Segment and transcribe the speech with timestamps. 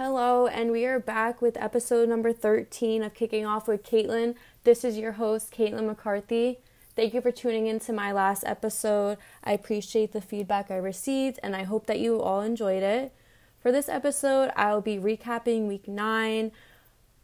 [0.00, 4.36] Hello, and we are back with episode number 13 of Kicking Off with Caitlin.
[4.62, 6.60] This is your host, Caitlin McCarthy.
[6.94, 9.18] Thank you for tuning in to my last episode.
[9.42, 13.12] I appreciate the feedback I received, and I hope that you all enjoyed it.
[13.60, 16.52] For this episode, I'll be recapping week nine,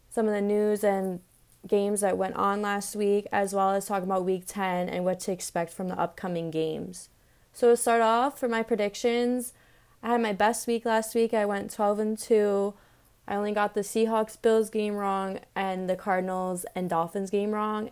[0.09, 1.21] some of the news and
[1.65, 5.21] games that went on last week, as well as talking about week 10 and what
[5.21, 7.07] to expect from the upcoming games.
[7.53, 9.53] So, to start off, for my predictions,
[10.05, 11.33] I had my best week last week.
[11.33, 12.75] I went 12 and 2.
[13.27, 17.89] I only got the Seahawks Bills game wrong and the Cardinals and Dolphins game wrong.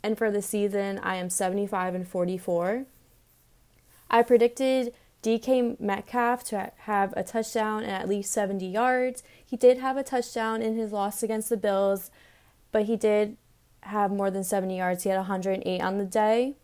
[0.00, 2.86] And for the season, I am 75 and 44.
[4.08, 4.94] I predicted
[5.24, 9.24] DK Metcalf to have a touchdown and at least 70 yards.
[9.44, 12.12] He did have a touchdown in his loss against the Bills,
[12.70, 13.36] but he did
[13.80, 15.02] have more than 70 yards.
[15.02, 16.54] He had 108 on the day.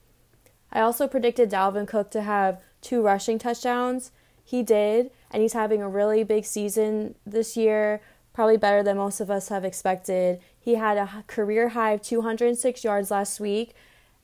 [0.73, 4.12] I also predicted Dalvin Cook to have two rushing touchdowns
[4.45, 8.00] he did, and he's having a really big season this year,
[8.33, 10.41] probably better than most of us have expected.
[10.59, 13.75] He had a career high of 206 yards last week,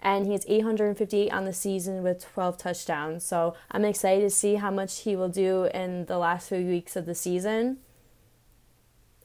[0.01, 3.25] and he has 858 on the season with 12 touchdowns.
[3.25, 6.95] So I'm excited to see how much he will do in the last few weeks
[6.97, 7.78] of the season.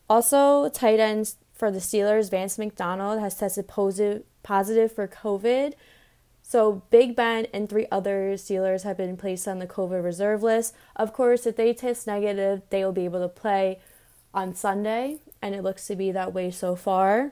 [0.09, 5.73] Also, tight ends for the Steelers, Vance McDonald has tested positive positive for COVID.
[6.45, 10.75] So Big Ben and three other Steelers have been placed on the COVID reserve list.
[10.95, 13.79] Of course, if they test negative, they will be able to play
[14.33, 17.31] on Sunday, and it looks to be that way so far.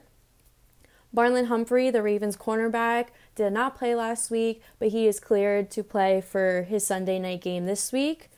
[1.16, 5.84] Marlon Humphrey, the Ravens cornerback, did not play last week, but he is cleared to
[5.84, 8.30] play for his Sunday night game this week,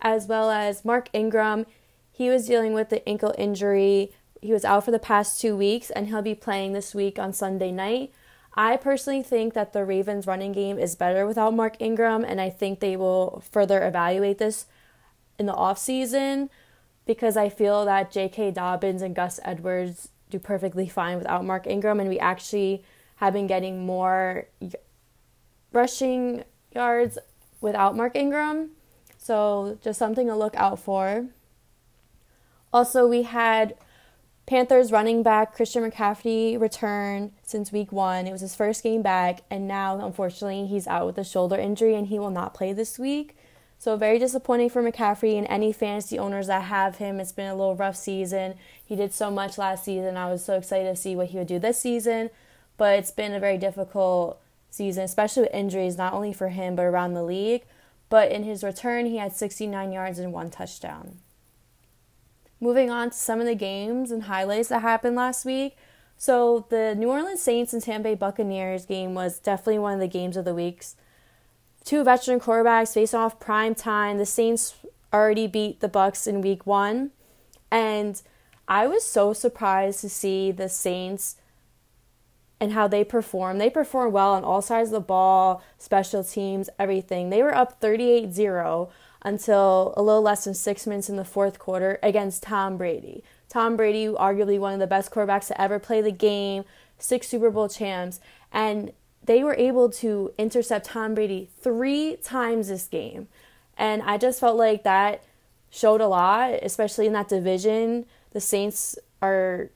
[0.00, 1.66] as well as Mark Ingram.
[2.12, 4.12] He was dealing with the ankle injury.
[4.40, 7.32] He was out for the past two weeks, and he'll be playing this week on
[7.32, 8.12] Sunday night.
[8.54, 12.50] I personally think that the Ravens running game is better without Mark Ingram, and I
[12.50, 14.66] think they will further evaluate this
[15.38, 16.48] in the offseason
[17.06, 18.50] because I feel that J.K.
[18.50, 22.84] Dobbins and Gus Edwards do perfectly fine without Mark Ingram, and we actually
[23.16, 24.46] have been getting more
[25.72, 26.44] rushing
[26.74, 27.18] yards
[27.60, 28.70] without Mark Ingram.
[29.18, 31.26] So, just something to look out for.
[32.72, 33.74] Also, we had
[34.50, 38.26] Panthers running back Christian McCaffrey returned since week one.
[38.26, 41.94] It was his first game back, and now, unfortunately, he's out with a shoulder injury
[41.94, 43.36] and he will not play this week.
[43.78, 47.20] So, very disappointing for McCaffrey and any fantasy owners that have him.
[47.20, 48.56] It's been a little rough season.
[48.84, 50.16] He did so much last season.
[50.16, 52.30] I was so excited to see what he would do this season,
[52.76, 56.86] but it's been a very difficult season, especially with injuries, not only for him, but
[56.86, 57.62] around the league.
[58.08, 61.18] But in his return, he had 69 yards and one touchdown.
[62.60, 65.76] Moving on to some of the games and highlights that happened last week.
[66.18, 70.06] So, the New Orleans Saints and Tampa Bay Buccaneers game was definitely one of the
[70.06, 70.94] games of the weeks.
[71.82, 74.18] Two veteran quarterbacks face off prime time.
[74.18, 74.74] The Saints
[75.14, 77.10] already beat the Bucs in week 1,
[77.70, 78.20] and
[78.68, 81.36] I was so surprised to see the Saints
[82.60, 83.56] and how they perform.
[83.56, 87.30] They perform well on all sides of the ball, special teams, everything.
[87.30, 88.90] They were up 38 0
[89.22, 93.22] until a little less than six minutes in the fourth quarter against Tom Brady.
[93.48, 96.64] Tom Brady, arguably one of the best quarterbacks to ever play the game,
[96.98, 98.20] six Super Bowl champs,
[98.52, 98.92] and
[99.22, 103.28] they were able to intercept Tom Brady three times this game.
[103.76, 105.22] And I just felt like that
[105.70, 108.06] showed a lot, especially in that division.
[108.32, 109.70] The Saints are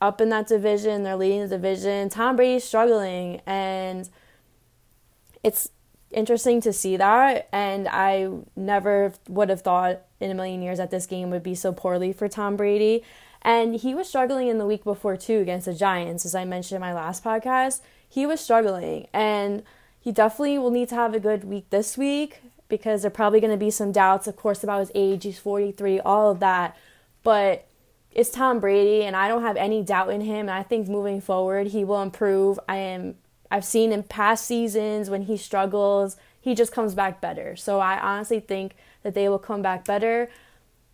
[0.00, 2.08] up in that division, they're leading the division.
[2.10, 4.08] Tom Brady's struggling, and
[5.42, 5.70] it's
[6.14, 7.48] interesting to see that.
[7.52, 11.54] And I never would have thought in a million years that this game would be
[11.54, 13.02] so poorly for Tom Brady.
[13.42, 16.76] And he was struggling in the week before, too, against the Giants, as I mentioned
[16.76, 17.82] in my last podcast.
[18.08, 19.06] He was struggling.
[19.12, 19.62] And
[20.00, 23.40] he definitely will need to have a good week this week because there are probably
[23.40, 25.24] going to be some doubts, of course, about his age.
[25.24, 26.76] He's 43, all of that.
[27.22, 27.66] But
[28.12, 30.48] it's Tom Brady, and I don't have any doubt in him.
[30.48, 32.58] And I think moving forward, he will improve.
[32.68, 33.16] I am
[33.54, 37.54] I've seen in past seasons when he struggles, he just comes back better.
[37.54, 40.28] So I honestly think that they will come back better.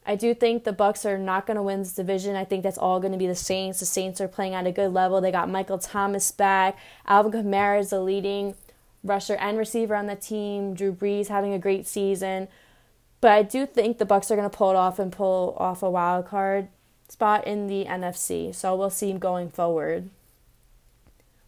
[0.05, 2.37] I do think the Bucs are not going to win this division.
[2.37, 3.81] I think that's all going to be the Saints.
[3.81, 5.23] The Saints are playing at a good level.
[5.23, 6.77] They got Michael Thomas back.
[7.07, 8.55] Alvin Kamara is the leading
[9.03, 10.75] rusher and receiver on the team.
[10.75, 12.47] Drew Brees having a great season.
[13.23, 15.83] But I do think the Bucs are going to pull it off and pull off
[15.83, 16.69] a wild card
[17.09, 18.55] spot in the NFC.
[18.55, 20.11] So we'll see going forward.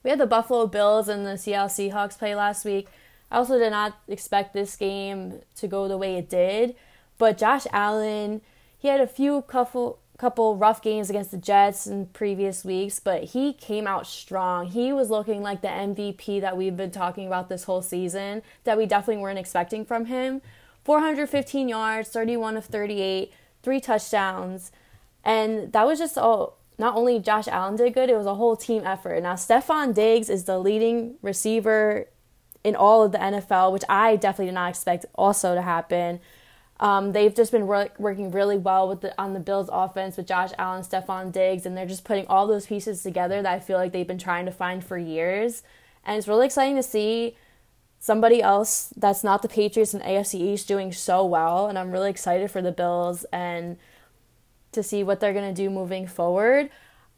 [0.02, 2.88] We had the Buffalo Bills and the Seattle Seahawks play last week.
[3.30, 6.74] I also did not expect this game to go the way it did,
[7.18, 8.42] but Josh Allen,
[8.78, 13.24] he had a few couple couple rough games against the Jets in previous weeks, but
[13.24, 14.66] he came out strong.
[14.66, 18.78] He was looking like the MVP that we've been talking about this whole season that
[18.78, 20.40] we definitely weren't expecting from him.
[20.84, 23.32] 415 yards, 31 of 38,
[23.64, 24.70] three touchdowns,
[25.24, 28.56] And that was just all not only Josh Allen did good, it was a whole
[28.56, 29.22] team effort.
[29.22, 32.08] Now, Stefon Diggs is the leading receiver
[32.64, 36.20] in all of the NFL, which I definitely did not expect also to happen.
[36.80, 40.26] Um, they've just been work, working really well with the on the Bills offense with
[40.26, 43.78] Josh Allen, Stefon Diggs, and they're just putting all those pieces together that I feel
[43.78, 45.62] like they've been trying to find for years.
[46.04, 47.36] And it's really exciting to see
[48.00, 51.68] somebody else that's not the Patriots and AFC East doing so well.
[51.68, 53.76] And I'm really excited for the Bills and
[54.72, 56.70] to see what they're going to do moving forward.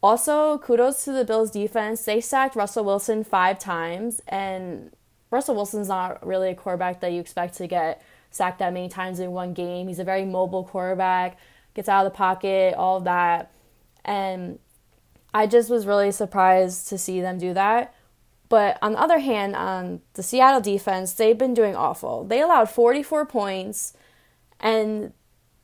[0.02, 2.04] Also, kudos to the Bills defense.
[2.04, 4.92] They sacked Russell Wilson five times, and
[5.30, 9.20] Russell Wilson's not really a quarterback that you expect to get sacked that many times
[9.20, 9.88] in one game.
[9.88, 11.38] He's a very mobile quarterback,
[11.74, 13.50] gets out of the pocket, all of that.
[14.04, 14.58] And
[15.32, 17.94] I just was really surprised to see them do that.
[18.48, 22.24] But on the other hand, on the Seattle defense, they've been doing awful.
[22.24, 23.94] They allowed 44 points
[24.60, 25.12] and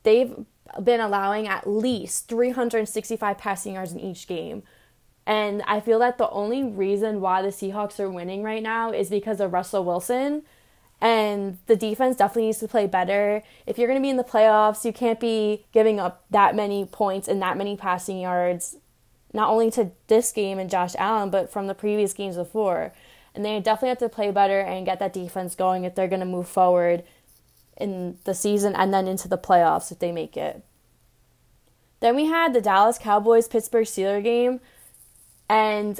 [0.03, 0.33] they've
[0.83, 4.63] been allowing at least 365 passing yards in each game.
[5.25, 9.09] And I feel that the only reason why the Seahawks are winning right now is
[9.09, 10.43] because of Russell Wilson
[11.01, 13.41] and the defense definitely needs to play better.
[13.65, 16.85] If you're going to be in the playoffs, you can't be giving up that many
[16.85, 18.77] points and that many passing yards,
[19.33, 22.93] not only to this game and Josh Allen, but from the previous games before.
[23.33, 26.19] And they definitely have to play better and get that defense going if they're going
[26.19, 27.03] to move forward
[27.77, 30.63] in the season and then into the playoffs if they make it.
[31.99, 34.59] Then we had the Dallas Cowboys Pittsburgh Steelers game,
[35.49, 35.99] and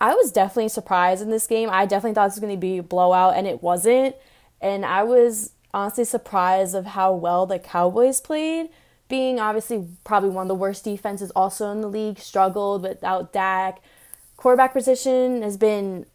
[0.00, 1.68] I was definitely surprised in this game.
[1.70, 4.16] I definitely thought this was going to be a blowout, and it wasn't.
[4.60, 8.70] And I was honestly surprised of how well the Cowboys played,
[9.08, 13.80] being obviously probably one of the worst defenses also in the league, struggled without Dak.
[14.36, 16.06] Quarterback position has been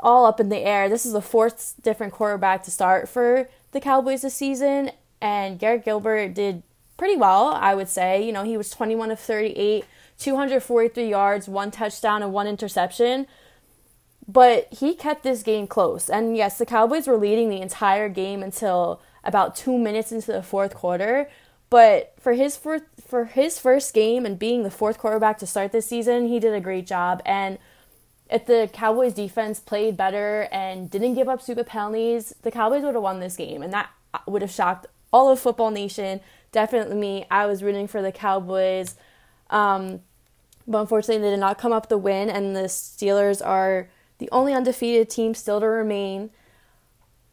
[0.00, 0.88] all up in the air.
[0.88, 4.90] This is the fourth different quarterback to start for the Cowboys this season,
[5.20, 6.62] and Garrett Gilbert did
[6.96, 8.24] pretty well, I would say.
[8.24, 9.84] You know, he was 21 of 38
[10.18, 13.26] 243 yards, one touchdown, and one interception.
[14.26, 16.08] But he kept this game close.
[16.08, 20.42] And yes, the Cowboys were leading the entire game until about two minutes into the
[20.42, 21.28] fourth quarter.
[21.68, 25.70] But for his first, for his first game and being the fourth quarterback to start
[25.70, 27.20] this season, he did a great job.
[27.26, 27.58] And
[28.28, 32.94] if the Cowboys defense played better and didn't give up stupid penalties, the Cowboys would
[32.94, 33.62] have won this game.
[33.62, 33.90] And that
[34.26, 36.20] would have shocked all of Football Nation.
[36.52, 37.26] Definitely me.
[37.30, 38.96] I was rooting for the Cowboys.
[39.50, 40.00] Um,
[40.66, 43.88] but unfortunately, they did not come up the win, and the Steelers are
[44.18, 46.30] the only undefeated team still to remain.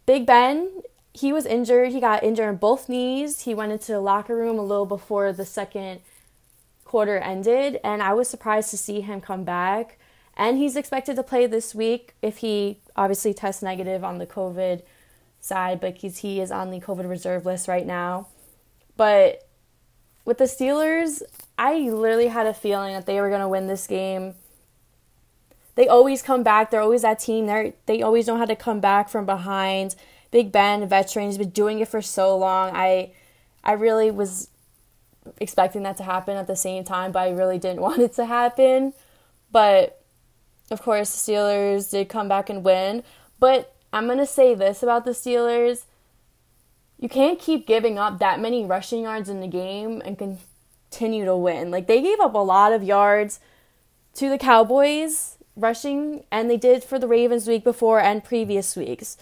[0.06, 0.81] Big Ben,
[1.13, 1.92] he was injured.
[1.92, 3.42] He got injured in both knees.
[3.42, 6.01] He went into the locker room a little before the second
[6.86, 9.98] quarter ended, and I was surprised to see him come back.
[10.35, 14.81] And he's expected to play this week if he obviously tests negative on the COVID
[15.39, 18.27] side, but he is on the COVID reserve list right now.
[18.97, 19.47] But
[20.25, 21.21] with the Steelers,
[21.57, 24.35] I literally had a feeling that they were going to win this game.
[25.75, 26.71] They always come back.
[26.71, 27.47] They're always that team.
[27.47, 29.95] They they always know how to come back from behind.
[30.31, 32.71] Big Ben, veteran, has been doing it for so long.
[32.75, 33.12] I
[33.63, 34.50] I really was
[35.39, 38.25] expecting that to happen at the same time, but I really didn't want it to
[38.25, 38.94] happen.
[39.51, 40.03] But
[40.74, 43.04] of course, the Steelers did come back and win.
[43.40, 45.86] But I'm going to say this about the Steelers
[47.04, 51.36] you can't keep giving up that many rushing yards in the game and continue to
[51.36, 51.70] win.
[51.70, 53.42] Like they gave up a lot of yards
[54.14, 59.18] to the Cowboys rushing, and they did for the Ravens week before and previous weeks.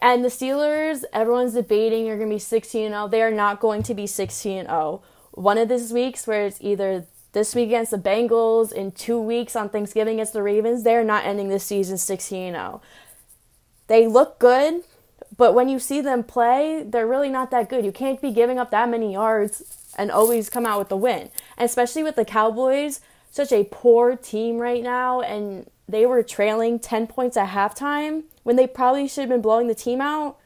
[0.00, 3.08] And the Steelers, everyone's debating you're going to be 16 0.
[3.08, 5.02] They are not going to be 16 0.
[5.32, 9.54] One of these weeks, where it's either this week against the Bengals, in two weeks
[9.54, 12.80] on Thanksgiving against the Ravens, they're not ending this season 16 0.
[13.86, 14.82] They look good.
[15.36, 17.84] But when you see them play, they're really not that good.
[17.84, 21.30] You can't be giving up that many yards and always come out with the win.
[21.56, 23.00] And especially with the Cowboys,
[23.30, 28.56] such a poor team right now, and they were trailing 10 points at halftime when
[28.56, 30.38] they probably should have been blowing the team out.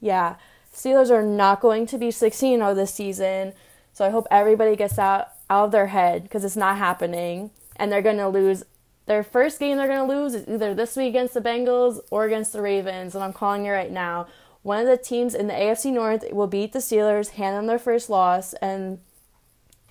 [0.00, 0.36] Yeah,
[0.72, 3.54] Steelers are not going to be 16 0 this season.
[3.94, 7.50] So I hope everybody gets out, out of their head because it's not happening.
[7.76, 8.64] And they're going to lose
[9.06, 12.24] their first game they're going to lose is either this week against the Bengals or
[12.24, 14.26] against the Ravens, and I'm calling it right now.
[14.62, 17.78] One of the teams in the AFC North will beat the Steelers, hand them their
[17.78, 18.98] first loss, and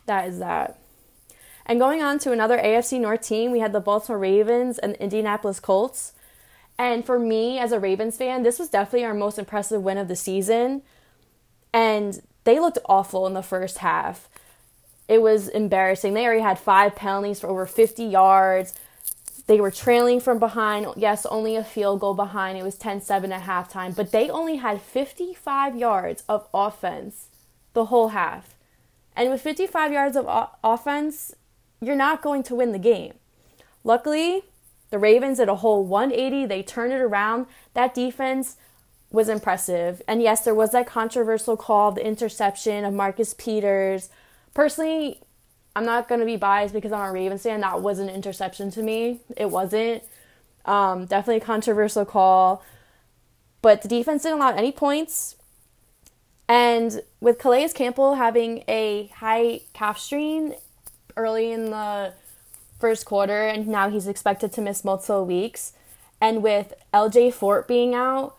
[0.05, 0.79] that is that.
[1.65, 5.01] And going on to another AFC North team, we had the Baltimore Ravens and the
[5.01, 6.12] Indianapolis Colts.
[6.77, 10.09] And for me, as a Ravens fan, this was definitely our most impressive win of
[10.09, 10.83] the season.
[11.74, 14.29] And they looked awful in the first half.
[15.07, 16.13] It was embarrassing.
[16.13, 18.74] They already had five penalties for over 50 yards.
[19.47, 20.88] They were trailing from behind.
[20.95, 22.57] Yes, only a field goal behind.
[22.57, 27.27] It was 10 7 at halftime, but they only had 55 yards of offense
[27.74, 28.55] the whole half.
[29.15, 31.35] And with 55 yards of o- offense,
[31.79, 33.13] you're not going to win the game.
[33.83, 34.43] Luckily,
[34.89, 36.45] the Ravens did a whole 180.
[36.47, 37.45] They turned it around.
[37.75, 38.57] That defense
[39.12, 40.01] was impressive.
[40.07, 44.09] And yes, there was that controversial call, the interception of Marcus Peters.
[44.55, 45.19] Personally,
[45.75, 47.59] I'm not going to be biased because I'm a Ravens fan.
[47.62, 49.19] That was an interception to me.
[49.38, 50.01] It wasn't.
[50.63, 52.63] Um, definitely a controversial call.
[53.62, 55.35] But the defense didn't allow any points.
[56.47, 60.55] And with Calais Campbell having a high calf strain
[61.17, 62.13] early in the
[62.79, 65.74] first quarter, and now he's expected to miss multiple weeks,
[66.21, 68.35] and with LJ Fort being out,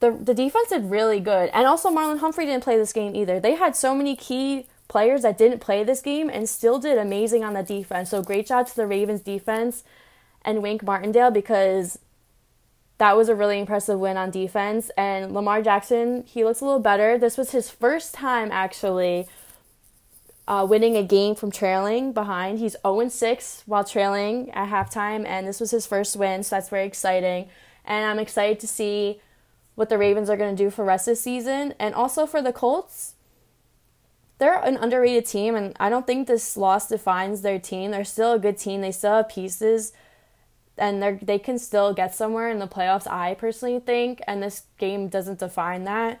[0.00, 1.50] the the defense did really good.
[1.52, 3.38] And also Marlon Humphrey didn't play this game either.
[3.38, 7.44] They had so many key players that didn't play this game and still did amazing
[7.44, 8.10] on the defense.
[8.10, 9.84] So great job to the Ravens defense
[10.42, 11.98] and Wink Martindale because
[12.98, 14.90] that was a really impressive win on defense.
[14.96, 17.18] And Lamar Jackson, he looks a little better.
[17.18, 19.26] This was his first time actually
[20.48, 22.58] uh, winning a game from trailing behind.
[22.58, 26.68] He's 0 6 while trailing at halftime, and this was his first win, so that's
[26.68, 27.48] very exciting.
[27.84, 29.20] And I'm excited to see
[29.74, 31.74] what the Ravens are going to do for rest of the season.
[31.78, 33.14] And also for the Colts,
[34.38, 37.90] they're an underrated team, and I don't think this loss defines their team.
[37.90, 39.92] They're still a good team, they still have pieces
[40.78, 43.10] and they they can still get somewhere in the playoffs.
[43.10, 46.20] I personally think, and this game doesn't define that,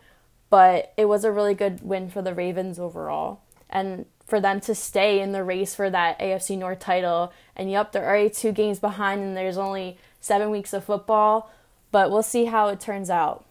[0.50, 4.74] but it was a really good win for the Ravens overall, and for them to
[4.74, 7.32] stay in the race for that AFC North title.
[7.54, 11.52] And yep, they're already two games behind, and there's only seven weeks of football,
[11.92, 13.44] but we'll see how it turns out.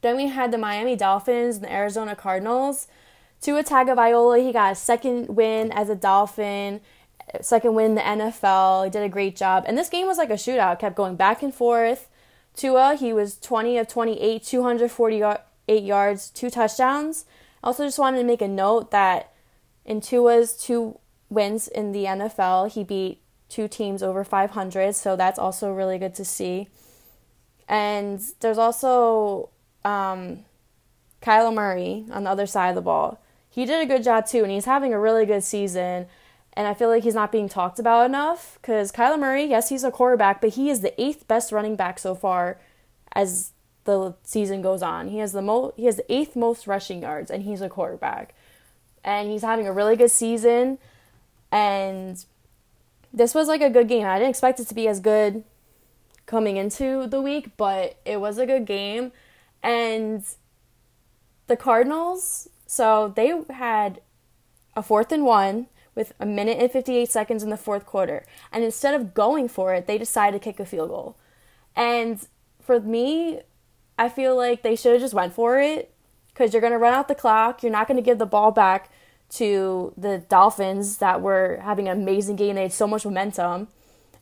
[0.00, 2.88] Then we had the Miami Dolphins and the Arizona Cardinals.
[3.46, 6.80] Tua Tagovailoa, he got a second win as a Dolphin
[7.40, 8.84] second win in the NFL.
[8.84, 9.62] He did a great job.
[9.68, 12.08] And this game was like a shootout, kept going back and forth.
[12.56, 17.24] Tua, he was 20 of 28, 248 yards, two touchdowns.
[17.62, 19.32] I also just wanted to make a note that
[19.84, 20.98] in Tua's two
[21.30, 26.16] wins in the NFL, he beat two teams over 500, so that's also really good
[26.16, 26.66] to see.
[27.68, 29.50] And there's also
[29.84, 30.40] um,
[31.22, 33.20] Kyler Murray on the other side of the ball.
[33.56, 36.08] He did a good job too, and he's having a really good season.
[36.52, 39.82] And I feel like he's not being talked about enough because Kyler Murray, yes, he's
[39.82, 42.58] a quarterback, but he is the eighth best running back so far
[43.12, 43.52] as
[43.84, 45.08] the season goes on.
[45.08, 48.34] He has the mo- he has the eighth most rushing yards, and he's a quarterback.
[49.02, 50.76] And he's having a really good season.
[51.50, 52.22] And
[53.10, 54.06] this was like a good game.
[54.06, 55.44] I didn't expect it to be as good
[56.26, 59.12] coming into the week, but it was a good game.
[59.62, 60.22] And
[61.46, 64.00] the Cardinals, so they had
[64.74, 68.26] a fourth and one with a minute and 58 seconds in the fourth quarter.
[68.52, 71.16] And instead of going for it, they decided to kick a field goal.
[71.74, 72.24] And
[72.60, 73.40] for me,
[73.98, 75.94] I feel like they should have just went for it
[76.28, 77.62] because you're going to run out the clock.
[77.62, 78.90] You're not going to give the ball back
[79.30, 82.56] to the Dolphins that were having an amazing game.
[82.56, 83.68] They had so much momentum.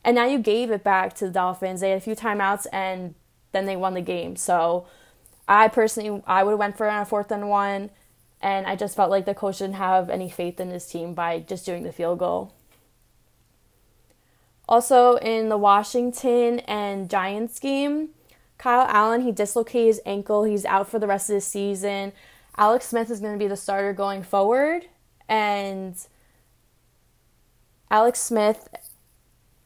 [0.03, 1.81] And now you gave it back to the Dolphins.
[1.81, 3.15] They had a few timeouts and
[3.51, 4.35] then they won the game.
[4.35, 4.87] So
[5.47, 7.89] I personally, I would have went for it on a fourth and one
[8.45, 11.39] and I just felt like the coach didn't have any faith in his team by
[11.39, 12.53] just doing the field goal.
[14.69, 18.09] Also, in the Washington and Giants game,
[18.59, 20.43] Kyle Allen, he dislocated his ankle.
[20.43, 22.13] He's out for the rest of the season.
[22.55, 24.85] Alex Smith is going to be the starter going forward.
[25.27, 25.95] And
[27.89, 28.67] Alex Smith,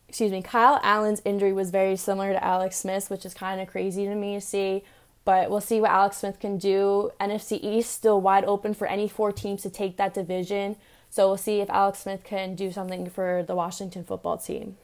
[0.08, 3.68] excuse me, Kyle Allen's injury was very similar to Alex Smith's, which is kind of
[3.68, 4.86] crazy to me to see.
[5.30, 7.12] But we'll see what Alex Smith can do.
[7.22, 10.76] NFC East still wide open for any four teams to take that division.
[11.12, 14.78] So we'll see if Alex Smith can do something for the Washington football team.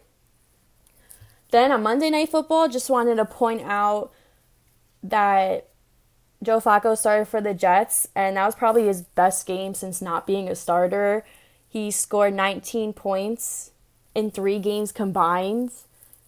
[1.49, 4.11] Then on Monday Night Football, just wanted to point out
[5.01, 5.67] that
[6.43, 10.27] Joe Flacco started for the Jets, and that was probably his best game since not
[10.27, 11.25] being a starter.
[11.67, 13.71] He scored 19 points
[14.13, 15.71] in three games combined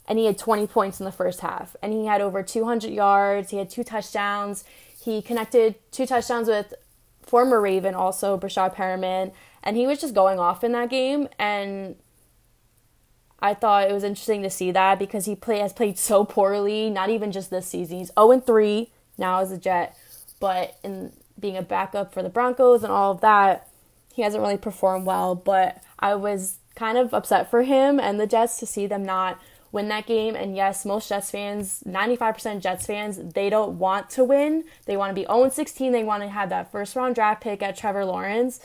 [0.08, 1.76] and he had 20 points in the first half.
[1.82, 3.52] And he had over 200 yards.
[3.52, 4.64] He had two touchdowns.
[5.00, 6.74] He connected two touchdowns with
[7.22, 11.28] former Raven, also Breshad Perriman, and he was just going off in that game.
[11.38, 11.96] And
[13.40, 16.90] I thought it was interesting to see that because he play has played so poorly.
[16.90, 18.00] Not even just this season.
[18.00, 19.96] He's 0 3 now as a Jet,
[20.40, 23.68] but in being a backup for the Broncos and all of that,
[24.14, 25.36] he hasn't really performed well.
[25.36, 29.40] But I was kind of upset for him and the Jets to see them not
[29.72, 30.36] win that game.
[30.36, 34.64] And yes, most Jets fans, 95% Jets fans, they don't want to win.
[34.86, 35.92] They want to be 0 16.
[35.92, 38.60] They want to have that first round draft pick at Trevor Lawrence.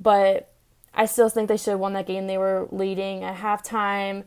[0.00, 0.52] But
[0.94, 2.26] I still think they should have won that game.
[2.26, 4.24] They were leading at halftime.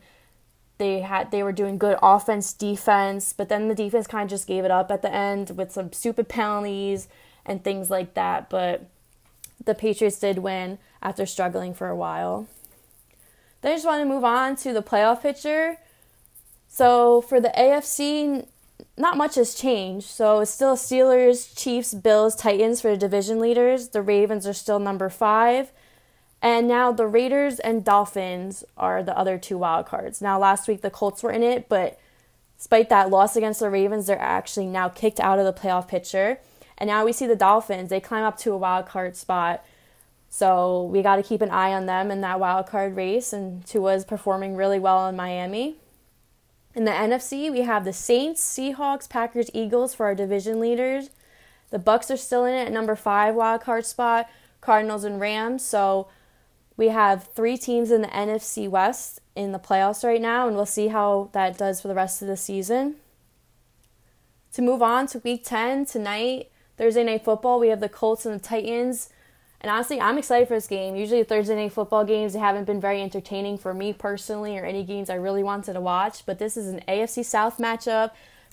[0.78, 4.48] They had they were doing good offense, defense, but then the defense kind of just
[4.48, 7.06] gave it up at the end with some stupid penalties
[7.46, 8.50] and things like that.
[8.50, 8.86] But
[9.64, 12.48] the Patriots did win after struggling for a while.
[13.64, 15.78] Then I just want to move on to the playoff picture.
[16.68, 18.46] So for the AFC,
[18.98, 20.06] not much has changed.
[20.06, 23.88] So it's still Steelers, Chiefs, Bills, Titans for the division leaders.
[23.88, 25.72] The Ravens are still number five.
[26.42, 30.20] And now the Raiders and Dolphins are the other two wild cards.
[30.20, 31.98] Now, last week the Colts were in it, but
[32.58, 36.38] despite that loss against the Ravens, they're actually now kicked out of the playoff picture.
[36.76, 39.64] And now we see the Dolphins, they climb up to a wild card spot.
[40.34, 43.32] So we got to keep an eye on them in that wild card race.
[43.32, 45.76] And Tua is performing really well in Miami.
[46.74, 51.10] In the NFC, we have the Saints, Seahawks, Packers, Eagles for our division leaders.
[51.70, 54.28] The Bucs are still in it at number five wild card spot.
[54.60, 55.64] Cardinals and Rams.
[55.64, 56.08] So
[56.76, 60.66] we have three teams in the NFC West in the playoffs right now, and we'll
[60.66, 62.96] see how that does for the rest of the season.
[64.54, 68.34] To move on to week 10, tonight, Thursday Night Football, we have the Colts and
[68.34, 69.10] the Titans.
[69.64, 70.94] And honestly, I'm excited for this game.
[70.94, 75.08] Usually, Thursday Night Football games haven't been very entertaining for me personally, or any games
[75.08, 76.26] I really wanted to watch.
[76.26, 78.10] But this is an AFC South matchup,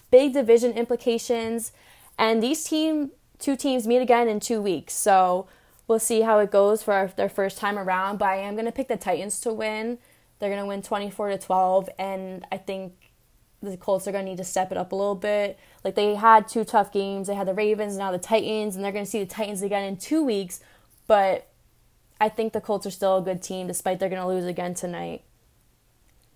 [0.09, 1.73] big division implications,
[2.17, 4.93] and these team two teams meet again in two weeks.
[4.93, 5.47] So
[5.85, 8.17] we'll see how it goes for our, their first time around.
[8.17, 9.97] But I am going to pick the Titans to win.
[10.39, 12.93] They're going to win 24 to 12, and I think
[13.61, 15.59] the Colts are going to need to step it up a little bit.
[15.83, 17.27] Like they had two tough games.
[17.27, 19.83] They had the Ravens, now the Titans, and they're going to see the Titans again
[19.83, 20.61] in two weeks.
[21.11, 21.49] But
[22.21, 24.73] I think the Colts are still a good team, despite they're going to lose again
[24.73, 25.23] tonight.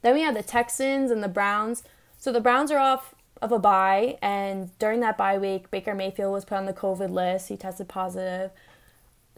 [0.01, 1.82] Then we have the Texans and the Browns.
[2.17, 6.34] So the Browns are off of a bye, and during that bye week, Baker Mayfield
[6.34, 7.48] was put on the COVID list.
[7.48, 8.51] He tested positive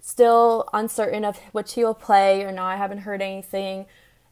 [0.01, 2.69] still uncertain of which he will play or not.
[2.69, 3.85] I haven't heard anything.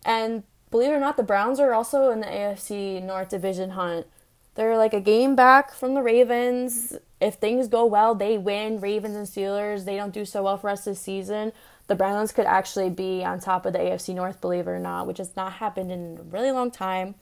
[0.03, 4.07] And believe it or not, the Browns are also in the AFC North Division hunt.
[4.55, 6.97] They're like a game back from the Ravens.
[7.21, 8.81] If things go well, they win.
[8.81, 11.53] Ravens and Steelers, they don't do so well for us this season.
[11.87, 15.07] The Browns could actually be on top of the AFC North, believe it or not,
[15.07, 17.15] which has not happened in a really long time.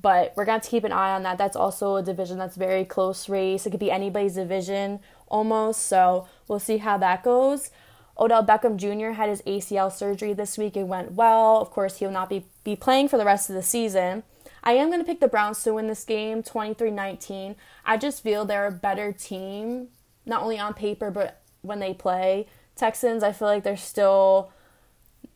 [0.00, 1.38] But we're going to keep an eye on that.
[1.38, 3.66] That's also a division that's very close race.
[3.66, 5.82] It could be anybody's division almost.
[5.86, 7.70] So we'll see how that goes.
[8.18, 9.12] Odell Beckham Jr.
[9.16, 10.76] had his ACL surgery this week.
[10.76, 11.60] It went well.
[11.60, 14.22] Of course, he'll not be, be playing for the rest of the season.
[14.66, 17.54] I am going to pick the Browns to win this game 23 19.
[17.84, 19.88] I just feel they're a better team,
[20.26, 22.48] not only on paper, but when they play.
[22.74, 24.50] Texans, I feel like they're still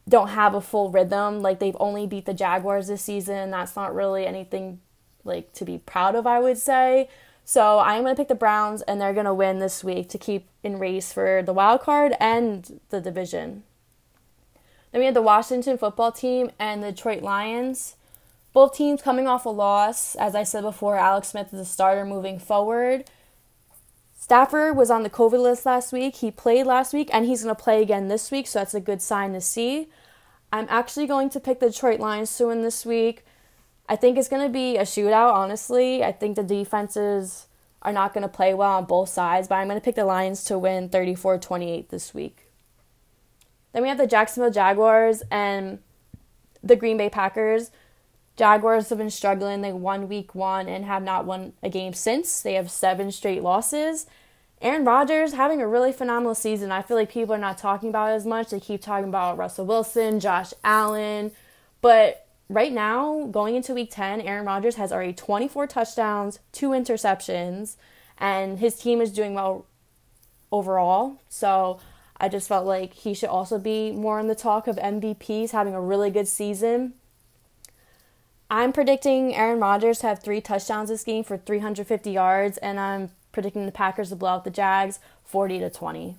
[0.09, 1.43] don't have a full rhythm.
[1.43, 3.53] Like they've only beat the Jaguars this season.
[3.53, 4.81] That's not really anything
[5.23, 7.09] like to be proud of, I would say.
[7.45, 10.81] So I'm to pick the Browns, and they're to win this week to keep in
[10.81, 13.62] race for the wild card and the division.
[14.90, 17.95] Then we had the Washington football team and the Detroit Lions.
[18.52, 20.16] Both teams coming off a loss.
[20.16, 23.04] As I said before, Alex Smith is a starter moving forward.
[24.18, 26.16] Stafford was on the COVID list last week.
[26.16, 28.80] He played last week and he's going to play again this week, so that's a
[28.80, 29.88] good sign to see.
[30.52, 33.24] I'm actually going to pick the Detroit Lions to win this week.
[33.88, 36.04] I think it's going to be a shootout, honestly.
[36.04, 37.46] I think the defenses
[37.82, 40.04] are not going to play well on both sides, but I'm going to pick the
[40.04, 42.50] Lions to win 34 28 this week.
[43.72, 45.78] Then we have the Jacksonville Jaguars and
[46.62, 47.70] the Green Bay Packers.
[48.40, 49.61] Jaguars have been struggling.
[49.61, 52.40] They won week one and have not won a game since.
[52.40, 54.07] They have seven straight losses.
[54.62, 56.72] Aaron Rodgers having a really phenomenal season.
[56.72, 58.48] I feel like people are not talking about it as much.
[58.48, 61.33] They keep talking about Russell Wilson, Josh Allen,
[61.83, 67.76] but right now, going into week 10, Aaron Rodgers has already 24 touchdowns, two interceptions,
[68.16, 69.66] and his team is doing well
[70.50, 71.20] overall.
[71.29, 71.79] So
[72.16, 75.74] I just felt like he should also be more in the talk of MVPs, having
[75.74, 76.94] a really good season.
[78.50, 83.10] I'm predicting Aaron Rodgers to have three touchdowns this game for 350 yards, and I'm
[83.30, 86.16] predicting the Packers to blow out the Jags 40 to 20.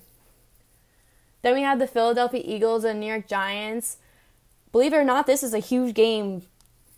[1.41, 3.97] Then we have the Philadelphia Eagles and New York Giants
[4.71, 6.43] believe it or not, this is a huge game.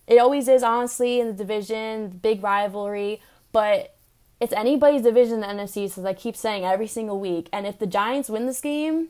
[0.08, 3.96] It always is, honestly, in the division, big rivalry, but
[4.40, 7.50] it's anybody's division in the NFC, as I keep saying every single week.
[7.54, 9.10] And if the Giants win this game,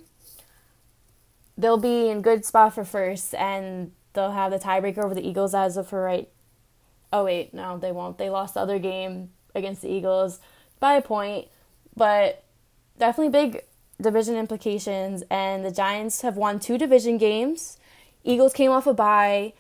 [1.58, 5.54] they'll be in good spot for first, and they'll have the tiebreaker over the Eagles
[5.54, 6.30] as of for right.
[7.12, 8.18] Oh wait, no, they won't.
[8.18, 10.40] They lost the other game against the Eagles
[10.80, 11.48] by a point,
[11.96, 12.44] but
[12.98, 13.64] definitely big
[14.02, 15.24] division implications.
[15.30, 17.78] And the Giants have won two division games
[18.24, 19.54] Eagles came off a bye.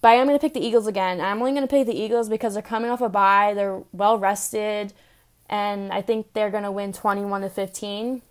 [0.00, 1.20] But I'm going to pick the Eagles again.
[1.20, 3.52] I'm only going to pick the Eagles because they're coming off a bye.
[3.54, 4.92] They're well rested.
[5.48, 8.22] And I think they're going to win 21 to 15.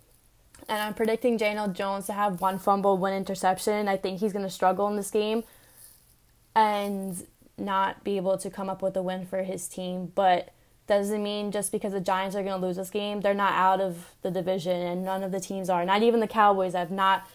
[0.68, 3.86] And I'm predicting Daniel Jones to have one fumble, one interception.
[3.88, 5.44] I think he's going to struggle in this game
[6.56, 7.26] and
[7.58, 10.12] not be able to come up with a win for his team.
[10.14, 10.54] But
[10.86, 13.80] doesn't mean just because the Giants are going to lose this game, they're not out
[13.80, 15.84] of the division, and none of the teams are.
[15.84, 17.26] Not even the Cowboys have not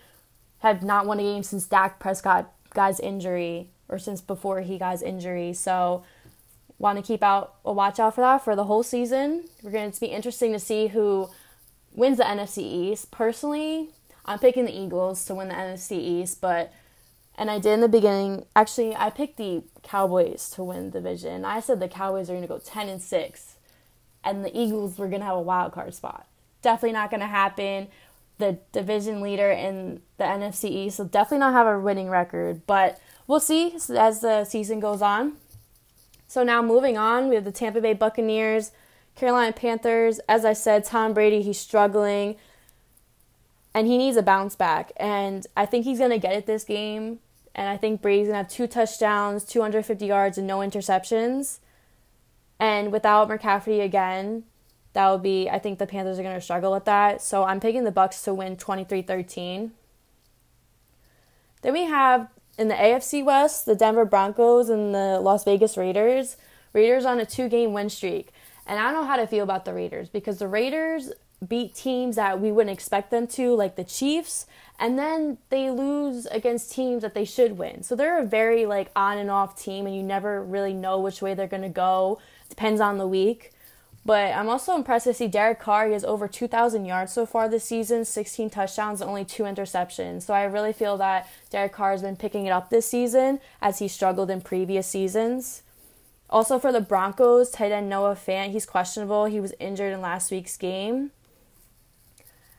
[0.59, 4.77] have not won a game since Dak Prescott got his injury, or since before he
[4.77, 5.53] got his injury.
[5.53, 6.03] So,
[6.77, 9.45] want to keep out a watch out for that for the whole season.
[9.63, 11.29] We're going to be interesting to see who
[11.93, 13.12] wins the NFC East.
[13.12, 13.89] Personally,
[14.25, 16.73] I'm picking the Eagles to win the NFC East, but
[17.36, 18.45] and I did in the beginning.
[18.56, 21.45] Actually, I picked the Cowboys to win the division.
[21.45, 23.56] I said the Cowboys are going to go 10 and 6
[24.23, 26.28] and the Eagles were going to have a wild card spot.
[26.62, 27.88] Definitely not going to happen.
[28.38, 32.99] The division leader in the NFC East will definitely not have a winning record, but
[33.28, 35.34] we'll see as the season goes on.
[36.28, 38.71] So now moving on, we have the Tampa Bay Buccaneers,
[39.15, 40.19] Carolina Panthers.
[40.30, 42.36] As I said, Tom Brady, he's struggling
[43.74, 44.91] and he needs a bounce back.
[44.98, 47.19] And I think he's going to get it this game.
[47.56, 51.60] And I think Brady's going to have two touchdowns, 250 yards, and no interceptions.
[52.60, 54.43] And without McCaffrey again,
[54.93, 57.22] that would be, I think the Panthers are going to struggle with that.
[57.22, 59.72] So I'm picking the Bucs to win 23 13.
[61.62, 66.38] Then we have in the AFC West, the Denver Broncos and the Las Vegas Raiders.
[66.74, 68.30] Raiders on a two game win streak.
[68.69, 71.12] And I don't know how to feel about the Raiders because the Raiders
[71.45, 74.45] beat teams that we wouldn't expect them to, like the Chiefs,
[74.77, 77.82] and then they lose against teams that they should win.
[77.82, 81.19] So they're a very like on and off team, and you never really know which
[81.19, 82.19] way they're gonna go.
[82.47, 83.53] Depends on the week.
[84.05, 85.88] But I'm also impressed to see Derek Carr.
[85.88, 90.23] He has over 2,000 yards so far this season, 16 touchdowns, and only two interceptions.
[90.23, 93.79] So I really feel that Derek Carr has been picking it up this season as
[93.79, 95.63] he struggled in previous seasons.
[96.29, 99.25] Also for the Broncos, tight end Noah Fant, he's questionable.
[99.25, 101.11] He was injured in last week's game.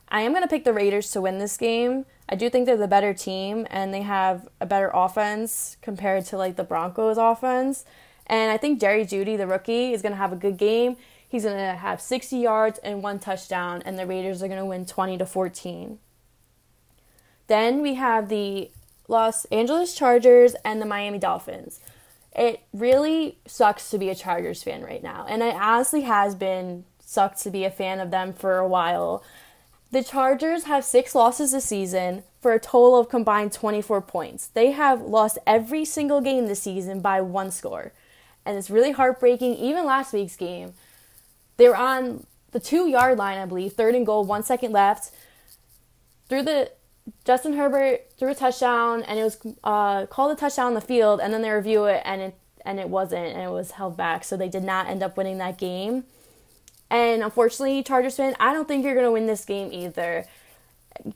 [0.09, 2.05] I am going to pick the Raiders to win this game.
[2.27, 6.37] I do think they're the better team and they have a better offense compared to
[6.37, 7.85] like the Broncos offense.
[8.27, 10.97] And I think Jerry Jeudy, the rookie, is going to have a good game.
[11.27, 14.65] He's going to have 60 yards and one touchdown and the Raiders are going to
[14.65, 15.97] win 20 to 14.
[17.47, 18.69] Then we have the
[19.07, 21.79] Los Angeles Chargers and the Miami Dolphins.
[22.35, 25.25] It really sucks to be a Chargers fan right now.
[25.27, 29.23] And it honestly has been sucked to be a fan of them for a while.
[29.91, 34.47] The Chargers have six losses this season for a total of combined 24 points.
[34.47, 37.91] They have lost every single game this season by one score.
[38.45, 39.55] And it's really heartbreaking.
[39.55, 40.73] Even last week's game,
[41.57, 45.11] they were on the two yard line, I believe, third and goal, one second left.
[46.29, 46.71] Through the
[47.25, 51.19] Justin Herbert threw a touchdown, and it was uh, called a touchdown on the field,
[51.19, 54.23] and then they review it, and it and it wasn't, and it was held back,
[54.23, 56.03] so they did not end up winning that game.
[56.89, 60.25] And unfortunately, Chargers fan, I don't think you're to win this game either.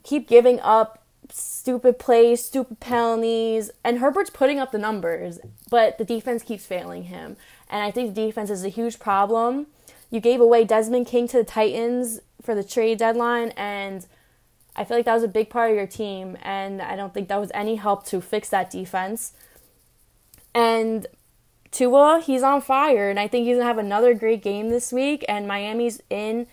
[0.02, 5.38] Keep giving up stupid plays, stupid penalties, and Herbert's putting up the numbers,
[5.70, 7.36] but the defense keeps failing him.
[7.68, 9.66] And I think the defense is a huge problem.
[10.10, 14.06] You gave away Desmond King to the Titans for the trade deadline, and
[14.76, 17.28] I feel like that was a big part of your team, and I don't think
[17.28, 19.32] that was any help to fix that defense.
[20.54, 21.06] And
[21.70, 25.24] Tua, he's on fire, and I think he's gonna have another great game this week.
[25.28, 26.46] And Miami's in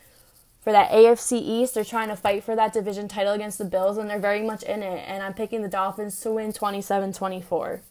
[0.61, 1.73] for that AFC East.
[1.73, 4.63] They're trying to fight for that division title against the Bills, and they're very much
[4.63, 5.03] in it.
[5.07, 7.81] And I'm picking the Dolphins to win 27 24.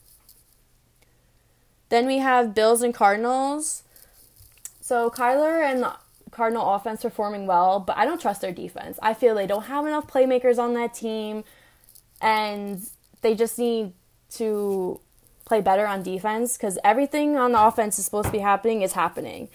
[1.91, 3.83] Then we have Bills and Cardinals.
[4.81, 5.85] So Kyler and
[6.33, 8.99] Cardinal offense performing well, but I don't trust their defense.
[9.03, 11.45] I feel they don't have enough playmakers on that team,
[12.21, 12.83] and
[13.21, 13.93] they just need
[14.31, 15.01] to
[15.45, 18.95] play better on defense because everything on the offense is supposed to be happening is
[18.95, 19.49] happening.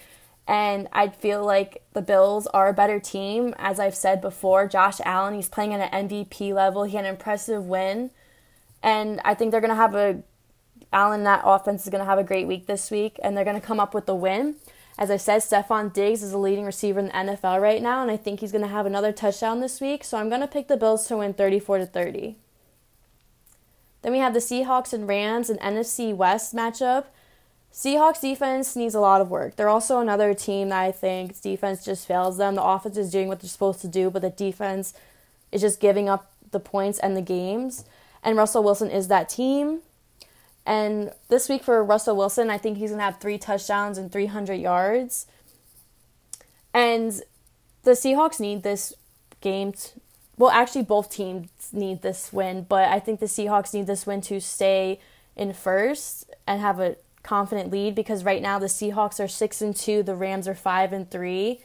[0.46, 3.54] And I feel like the Bills are a better team.
[3.58, 6.84] As I've said before, Josh Allen, he's playing at an MVP level.
[6.84, 8.10] He had an impressive win.
[8.82, 10.22] And I think they're going to have a,
[10.90, 13.18] Allen, that offense is going to have a great week this week.
[13.22, 14.54] And they're going to come up with the win.
[14.98, 18.02] As I said, Stefon Diggs is a leading receiver in the NFL right now.
[18.02, 20.02] And I think he's going to have another touchdown this week.
[20.02, 22.36] So I'm going to pick the Bills to win 34 to 30.
[24.02, 27.04] Then we have the Seahawks and Rams, an NFC West matchup.
[27.72, 29.56] Seahawks defense needs a lot of work.
[29.56, 32.54] They're also another team that I think defense just fails them.
[32.54, 34.94] The offense is doing what they're supposed to do, but the defense
[35.52, 37.84] is just giving up the points and the games.
[38.22, 39.80] And Russell Wilson is that team.
[40.68, 44.12] And this week for Russell Wilson, I think he's going to have three touchdowns and
[44.12, 45.24] 300 yards.
[46.74, 47.22] And
[47.84, 48.92] the Seahawks need this
[49.40, 49.72] game
[50.36, 54.20] well, actually, both teams need this win, but I think the Seahawks need this win
[54.20, 55.00] to stay
[55.34, 59.74] in first and have a confident lead because right now the Seahawks are 6 and
[59.74, 61.60] 2, the Rams are 5 and 3,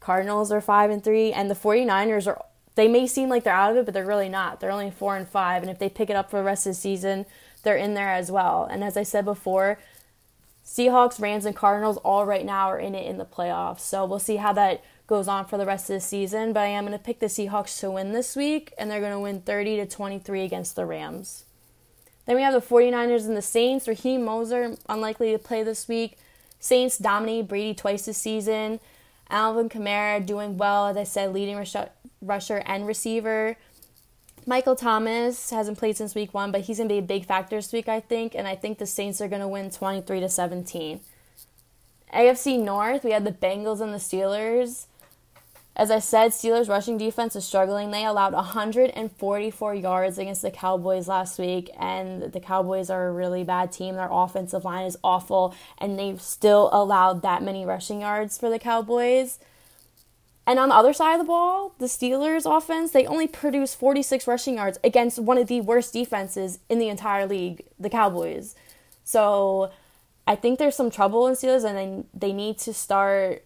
[0.00, 2.42] Cardinals are 5 and 3, and the 49ers are
[2.74, 4.60] they may seem like they're out of it, but they're really not.
[4.60, 6.70] They're only 4 and 5, and if they pick it up for the rest of
[6.70, 7.26] the season,
[7.66, 8.66] they're in there as well.
[8.70, 9.78] And as I said before,
[10.64, 13.80] Seahawks, Rams, and Cardinals all right now are in it in the playoffs.
[13.80, 16.52] So we'll see how that goes on for the rest of the season.
[16.52, 19.12] But I am going to pick the Seahawks to win this week, and they're going
[19.12, 21.44] to win 30 to 23 against the Rams.
[22.24, 23.88] Then we have the 49ers and the Saints.
[23.88, 26.18] Raheem Mostert unlikely to play this week.
[26.60, 28.78] Saints dominate Brady twice this season.
[29.28, 31.64] Alvin Kamara doing well, as I said, leading
[32.22, 33.56] rusher and receiver.
[34.48, 37.72] Michael Thomas hasn't played since week one, but he's gonna be a big factor this
[37.72, 41.00] week, I think, and I think the Saints are gonna win twenty three to seventeen.
[42.14, 44.86] AFC North, we had the Bengals and the Steelers.
[45.74, 47.90] As I said, Steelers rushing defense is struggling.
[47.90, 53.44] They allowed 144 yards against the Cowboys last week, and the Cowboys are a really
[53.44, 53.96] bad team.
[53.96, 58.58] Their offensive line is awful, and they've still allowed that many rushing yards for the
[58.58, 59.38] Cowboys.
[60.46, 64.28] And on the other side of the ball, the Steelers offense, they only produced 46
[64.28, 68.54] rushing yards against one of the worst defenses in the entire league, the Cowboys.
[69.02, 69.72] So
[70.26, 73.44] I think there's some trouble in Steelers and they, they need to start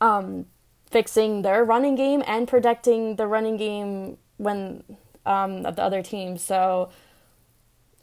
[0.00, 0.46] um,
[0.86, 4.82] fixing their running game and protecting the running game when
[5.26, 6.42] um, of the other teams.
[6.42, 6.88] So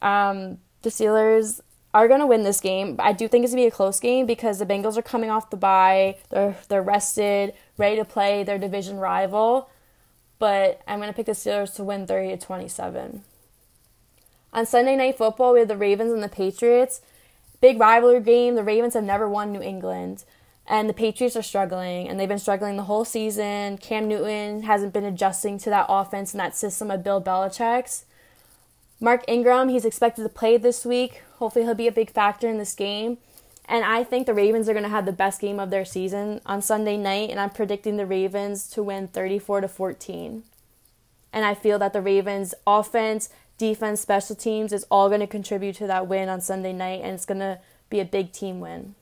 [0.02, 1.62] um, the Steelers
[1.96, 2.98] are going to win this game.
[3.00, 5.30] I do think it's going to be a close game because the Bengals are coming
[5.30, 6.18] off the bye.
[6.30, 9.70] They're they're rested, ready to play their division rival.
[10.38, 13.24] But I'm going to pick the Steelers to win 30 to 27.
[14.52, 17.00] On Sunday Night Football, we have the Ravens and the Patriots.
[17.62, 18.56] Big rivalry game.
[18.56, 20.26] The Ravens have never won New England.
[20.68, 23.78] And the Patriots are struggling, and they've been struggling the whole season.
[23.78, 28.04] Cam Newton hasn't been adjusting to that offense and that system of Bill Belichick's.
[29.00, 31.22] Mark Ingram, he's expected to play this week.
[31.38, 33.18] Hopefully, he'll be a big factor in this game.
[33.68, 36.40] And I think the Ravens are going to have the best game of their season
[36.46, 40.44] on Sunday night, and I'm predicting the Ravens to win 34 to 14.
[41.34, 45.76] And I feel that the Ravens' offense, defense, special teams is all going to contribute
[45.78, 48.94] to that win on Sunday night, and it's going to be a big team win.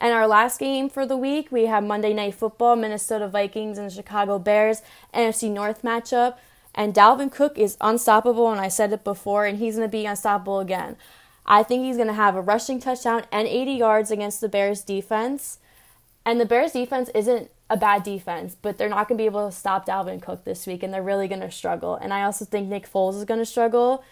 [0.00, 3.92] And our last game for the week, we have Monday Night Football, Minnesota Vikings and
[3.92, 4.80] Chicago Bears,
[5.12, 6.36] NFC North matchup.
[6.74, 10.06] And Dalvin Cook is unstoppable, and I said it before, and he's going to be
[10.06, 10.96] unstoppable again.
[11.44, 14.82] I think he's going to have a rushing touchdown and 80 yards against the Bears
[14.82, 15.58] defense.
[16.24, 19.48] And the Bears defense isn't a bad defense, but they're not going to be able
[19.48, 21.96] to stop Dalvin Cook this week, and they're really going to struggle.
[21.96, 24.04] And I also think Nick Foles is going to struggle.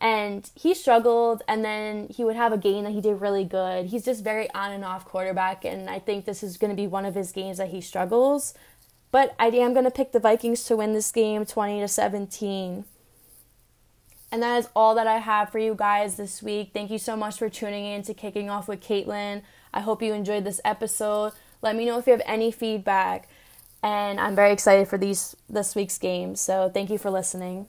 [0.00, 3.86] And he struggled, and then he would have a game that he did really good.
[3.86, 6.86] He's just very on and off quarterback, and I think this is going to be
[6.86, 8.54] one of his games that he struggles.
[9.10, 12.84] But I am going to pick the Vikings to win this game 20 to 17.
[14.30, 16.70] And that is all that I have for you guys this week.
[16.74, 19.42] Thank you so much for tuning in to Kicking Off with Caitlin.
[19.72, 21.32] I hope you enjoyed this episode.
[21.62, 23.28] Let me know if you have any feedback.
[23.82, 26.36] And I'm very excited for these this week's game.
[26.36, 27.66] So thank you for listening.